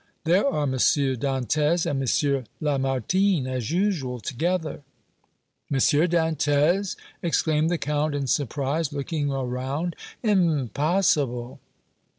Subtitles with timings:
[0.23, 0.71] there are M.
[0.73, 2.43] Dantès and M.
[2.59, 4.81] Lamartine, as usual, together."
[5.71, 5.77] "M.
[5.77, 9.95] Dantès!" exclaimed the Count, in surprise, looking around.
[10.23, 11.59] "Impossible!"